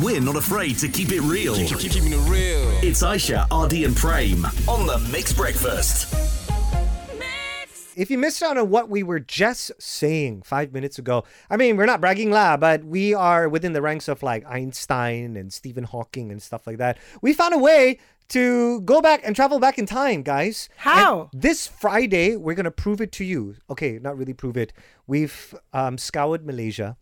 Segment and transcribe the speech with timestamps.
[0.00, 1.56] We're not afraid to keep it real.
[1.56, 2.70] Keep, keep, keeping it real.
[2.84, 6.14] It's Aisha, RD, and Prem on the Mix Breakfast.
[7.96, 11.76] If you missed out on what we were just saying five minutes ago, I mean,
[11.76, 15.82] we're not bragging lah, but we are within the ranks of like Einstein and Stephen
[15.82, 16.96] Hawking and stuff like that.
[17.20, 20.68] We found a way to go back and travel back in time, guys.
[20.76, 21.28] How?
[21.32, 23.56] And this Friday, we're going to prove it to you.
[23.68, 24.72] Okay, not really prove it.
[25.08, 26.96] We've um, scoured Malaysia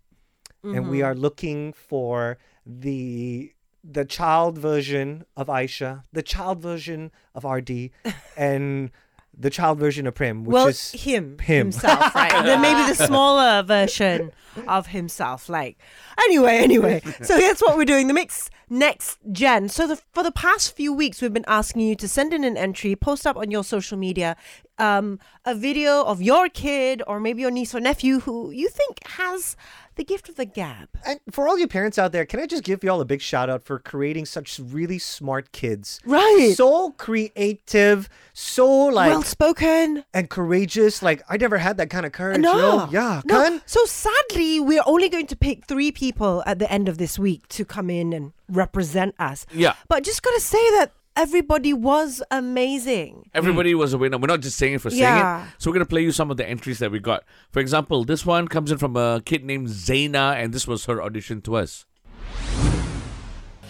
[0.75, 3.53] and we are looking for the
[3.89, 7.91] the child version of Aisha, the child version of RD,
[8.37, 8.91] and
[9.39, 11.67] the child version of Prem, which well, is him, him.
[11.67, 12.33] himself, right?
[12.45, 14.33] then maybe the smaller version
[14.67, 15.49] of himself.
[15.49, 15.79] Like,
[16.19, 17.03] anyway, anyway.
[17.23, 18.09] So that's what we're doing.
[18.09, 19.69] The mix next gen.
[19.69, 22.57] So the, for the past few weeks, we've been asking you to send in an
[22.57, 24.37] entry, post up on your social media,
[24.79, 29.07] um, a video of your kid or maybe your niece or nephew who you think
[29.07, 29.57] has
[29.97, 30.89] the gift of the gab.
[31.07, 33.49] And for all you parents out there, can I just give y'all a big shout
[33.49, 36.01] out for creating such really smart kids?
[36.05, 36.53] Right.
[36.55, 40.05] So creative, so like well spoken.
[40.13, 41.03] and courageous.
[41.03, 42.41] Like I never had that kind of courage.
[42.41, 42.55] No.
[42.55, 42.89] you know?
[42.91, 43.23] Yeah.
[43.25, 43.43] No.
[43.43, 43.63] Kan?
[43.67, 47.49] So sadly, we're only going to pick three people at the end of this week
[47.49, 49.47] to come in and represent us.
[49.53, 49.75] Yeah.
[49.89, 53.31] But just gotta say that everybody was amazing.
[53.35, 54.19] Everybody was a winner.
[54.19, 55.45] We're not just saying it for saying Yeah.
[55.45, 55.49] it.
[55.59, 57.25] So we're gonna play you some of the entries that we got.
[57.51, 61.03] For example, this one comes in from a kid named Zaina, and this was her
[61.03, 61.87] audition to us.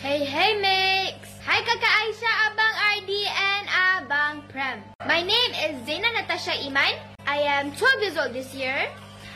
[0.02, 1.28] Hey, hey, Mix!
[1.46, 4.82] Hi, Kaka Aisha, Abang RD, and Abang Prem.
[5.06, 6.94] My name is Zaina Natasha Iman.
[7.26, 8.86] I am 12 years old this year.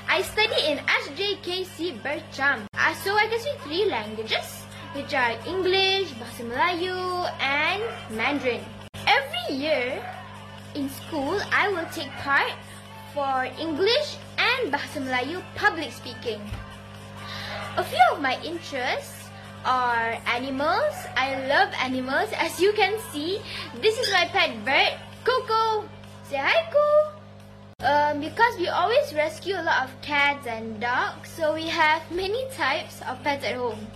[0.09, 2.67] I study in SJKC Bercham.
[2.75, 4.60] Uh, so I can speak three languages,
[4.93, 8.65] which are English, Bahasa Melayu, and Mandarin.
[9.07, 10.03] Every year
[10.75, 12.51] in school, I will take part
[13.15, 16.43] for English and Bahasa Melayu public speaking.
[17.79, 19.31] A few of my interests
[19.65, 20.95] are animals.
[21.15, 22.31] I love animals.
[22.35, 23.39] As you can see,
[23.79, 25.87] this is my pet bird, Coco.
[26.27, 27.21] Say hi, Coco.
[27.81, 32.45] Um, because we always rescue a lot of cats and dogs, so we have many
[32.53, 33.87] types of pets at home.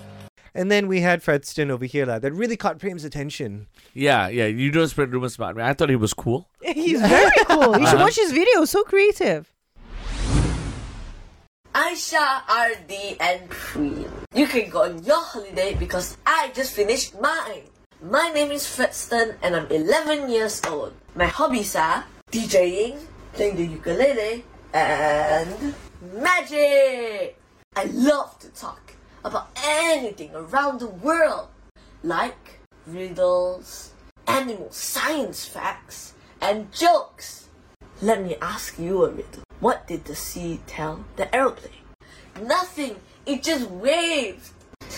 [0.56, 3.66] And then we had Fredston over here like, that really caught Prem's attention.
[3.92, 4.46] Yeah, yeah.
[4.46, 5.64] You don't spread rumors about me.
[5.64, 6.48] I thought he was cool.
[6.62, 7.76] He's very cool.
[7.76, 8.04] You should uh-huh.
[8.04, 8.64] watch his video.
[8.64, 9.52] So creative.
[11.74, 14.08] Aisha, RD, and Cream.
[14.32, 17.66] You can go on your holiday because I just finished mine.
[18.00, 20.92] My name is Fredston and I'm 11 years old.
[21.16, 22.96] My hobbies are DJing,
[23.32, 25.74] playing the ukulele, and
[26.12, 27.38] magic.
[27.74, 28.94] I love to talk
[29.24, 31.48] about anything around the world,
[32.02, 33.92] like riddles,
[34.26, 37.48] animal science facts, and jokes.
[38.02, 39.42] Let me ask you a riddle.
[39.60, 41.72] What did the sea tell the aeroplane?
[42.40, 42.96] Nothing.
[43.24, 44.50] It just waved.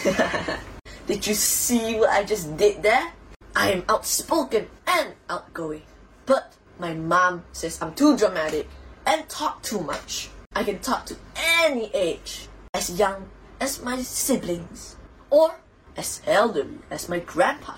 [1.06, 3.12] did you see what I just did there?
[3.54, 5.82] I am outspoken and outgoing.
[6.24, 8.68] But my mom says I'm too dramatic
[9.06, 10.30] and talk too much.
[10.54, 11.16] I can talk to
[11.62, 13.28] any age, as young
[13.60, 14.96] as my siblings,
[15.30, 15.60] or
[15.96, 17.74] as elderly as my grandpa.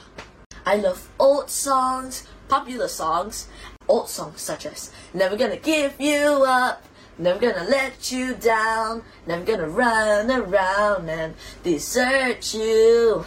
[0.66, 3.48] I love old songs, popular songs,
[3.88, 6.84] old songs such as Never Gonna Give You Up,
[7.16, 13.24] Never Gonna Let You Down, Never Gonna Run Around and Desert You.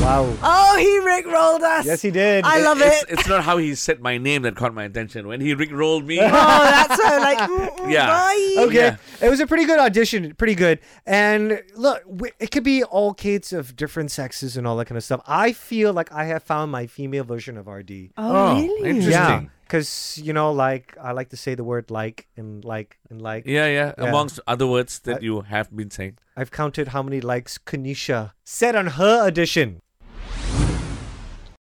[0.00, 0.32] Wow.
[0.42, 1.84] Oh, he rickrolled us.
[1.84, 2.44] Yes, he did.
[2.44, 3.10] I love it's, it.
[3.10, 5.26] It's not how he said my name that caught my attention.
[5.26, 7.38] When he rickrolled me, Oh, that's so like.
[7.50, 8.06] mm, mm, Yeah.
[8.06, 8.54] bye.
[8.58, 8.96] Okay, Yeah.
[9.20, 10.78] it was a pretty good audition, pretty good.
[11.04, 14.96] And look, w- it could be all kids of different sexes and all that kind
[14.96, 15.20] of stuff.
[15.26, 18.10] I feel like I have found my female version of RD.
[18.16, 18.88] Oh, really?
[18.90, 19.12] interesting.
[19.12, 23.20] Yeah, because you know, like I like to say the word like and like and
[23.20, 23.44] like.
[23.46, 23.92] Yeah, yeah.
[23.98, 24.08] Yeah.
[24.08, 26.16] Amongst other words that I- you have been saying.
[26.36, 29.80] I've counted how many likes Kanisha said on her audition.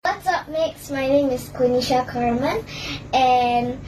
[0.04, 0.92] What's up, Mix?
[0.92, 2.66] My name is Kunisha Carmen,
[3.14, 3.80] and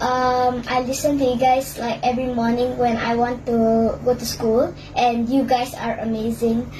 [0.00, 4.24] um, I listen to you guys like every morning when I want to go to
[4.26, 6.70] school, and you guys are amazing.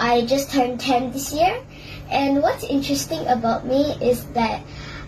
[0.00, 1.62] I just turned 10 this year,
[2.10, 4.62] and what's interesting about me is that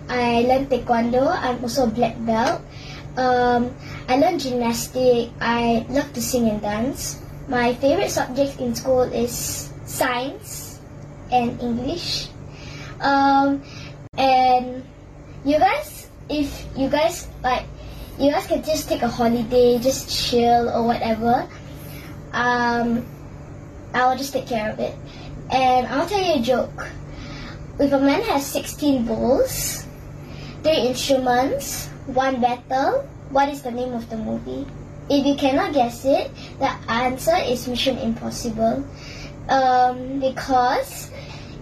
[0.08, 1.26] I learned Taekwondo.
[1.26, 2.62] I'm also a black belt.
[3.16, 3.74] Um,
[4.08, 5.32] I learned gymnastics.
[5.40, 7.22] I love to sing and dance.
[7.48, 10.80] My favorite subject in school is science
[11.32, 12.28] and English.
[13.00, 13.62] Um,
[14.18, 14.84] and
[15.44, 17.64] you guys, if you guys like,
[18.18, 21.48] you guys can just take a holiday, just chill or whatever.
[22.32, 23.06] Um,
[23.94, 24.94] I'll just take care of it.
[25.50, 26.88] And I'll tell you a joke.
[27.78, 29.86] If a man has 16 bulls,
[30.66, 34.66] three instruments, one battle, what is the name of the movie?
[35.08, 36.26] If you cannot guess it,
[36.58, 38.82] the answer is Mission Impossible.
[39.48, 41.12] Um, because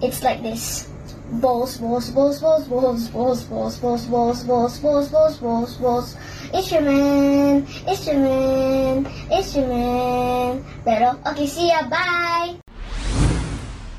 [0.01, 0.89] it's like this.
[1.37, 6.17] Balls, balls, balls, balls, balls, balls, balls, balls, balls, balls, balls, balls, balls, balls.
[6.55, 10.65] Instrument, instrument, instrument.
[10.81, 12.57] Pero, okay, see ya, bye.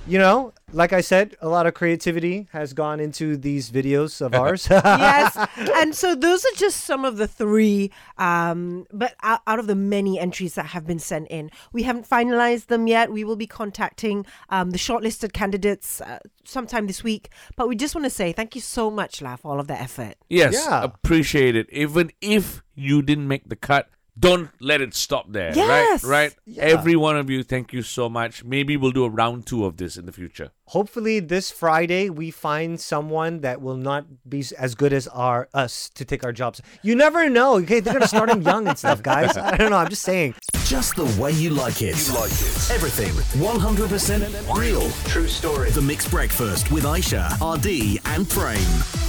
[0.10, 4.34] You know, like I said, a lot of creativity has gone into these videos of
[4.42, 4.68] ours.
[4.70, 5.38] yes.
[5.76, 9.76] And so those are just some of the three, um, but out, out of the
[9.76, 11.50] many entries that have been sent in.
[11.72, 13.12] We haven't finalized them yet.
[13.12, 17.30] We will be contacting um, the shortlisted candidates uh, sometime this week.
[17.56, 19.80] But we just want to say thank you so much, La, for all of the
[19.80, 20.16] effort.
[20.30, 20.84] Yes, Yeah.
[20.84, 21.68] appreciate it.
[21.72, 25.54] Even if you didn't make the cut, don't let it stop there.
[25.56, 26.04] Yes.
[26.04, 26.36] Right?
[26.48, 26.58] Right?
[26.58, 28.44] Every one of you, thank you so much.
[28.44, 30.52] Maybe we'll do a round two of this in the future.
[30.68, 35.90] Hopefully, this Friday we find someone that will not be as good as our us
[35.92, 36.62] to take our jobs.
[36.82, 37.56] You never know.
[37.58, 39.38] Okay, they're gonna start them young and stuff, guys.
[39.38, 39.78] I don't know.
[39.78, 40.36] I'm just saying.
[40.64, 41.96] Just the way you like it.
[42.08, 42.72] You like it.
[42.72, 44.90] Everything 100% real.
[45.08, 45.70] True story.
[45.72, 49.05] The Mix Breakfast with Aisha, RD, and Prem.